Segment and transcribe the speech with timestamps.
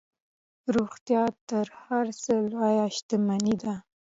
[0.75, 3.75] روغتیا تر هر څه لویه شتمني ده.